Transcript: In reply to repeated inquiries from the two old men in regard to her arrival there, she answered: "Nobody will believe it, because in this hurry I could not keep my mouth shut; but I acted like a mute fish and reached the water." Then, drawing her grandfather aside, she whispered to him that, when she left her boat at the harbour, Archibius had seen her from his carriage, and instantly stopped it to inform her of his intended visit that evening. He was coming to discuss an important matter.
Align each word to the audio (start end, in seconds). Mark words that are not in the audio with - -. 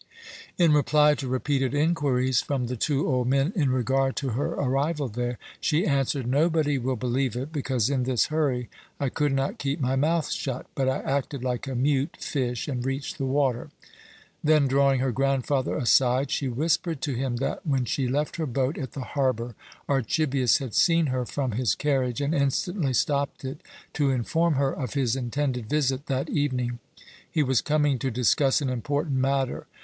In 0.57 0.73
reply 0.73 1.13
to 1.13 1.27
repeated 1.27 1.75
inquiries 1.75 2.41
from 2.41 2.65
the 2.65 2.75
two 2.75 3.07
old 3.07 3.27
men 3.27 3.53
in 3.55 3.69
regard 3.69 4.15
to 4.15 4.29
her 4.29 4.47
arrival 4.53 5.07
there, 5.07 5.37
she 5.59 5.85
answered: 5.85 6.25
"Nobody 6.25 6.79
will 6.79 6.95
believe 6.95 7.35
it, 7.35 7.51
because 7.53 7.87
in 7.87 8.01
this 8.01 8.25
hurry 8.33 8.67
I 8.99 9.09
could 9.09 9.31
not 9.31 9.59
keep 9.59 9.79
my 9.79 9.95
mouth 9.95 10.31
shut; 10.31 10.65
but 10.73 10.89
I 10.89 11.01
acted 11.03 11.43
like 11.43 11.67
a 11.67 11.75
mute 11.75 12.17
fish 12.19 12.67
and 12.67 12.83
reached 12.83 13.19
the 13.19 13.27
water." 13.27 13.69
Then, 14.43 14.65
drawing 14.67 15.01
her 15.01 15.11
grandfather 15.11 15.75
aside, 15.77 16.31
she 16.31 16.47
whispered 16.47 16.99
to 17.01 17.13
him 17.13 17.35
that, 17.35 17.63
when 17.63 17.85
she 17.85 18.07
left 18.07 18.37
her 18.37 18.47
boat 18.47 18.79
at 18.79 18.93
the 18.93 19.01
harbour, 19.01 19.53
Archibius 19.87 20.57
had 20.57 20.73
seen 20.73 21.05
her 21.13 21.27
from 21.27 21.51
his 21.51 21.75
carriage, 21.75 22.21
and 22.21 22.33
instantly 22.33 22.93
stopped 22.95 23.45
it 23.45 23.61
to 23.93 24.09
inform 24.09 24.55
her 24.55 24.71
of 24.73 24.95
his 24.95 25.15
intended 25.15 25.69
visit 25.69 26.07
that 26.07 26.27
evening. 26.27 26.79
He 27.29 27.43
was 27.43 27.61
coming 27.61 27.99
to 27.99 28.09
discuss 28.09 28.61
an 28.61 28.69
important 28.71 29.17
matter. 29.17 29.67